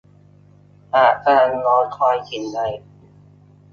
[0.93, 2.59] หากกำลังรอคอยสิ่งใด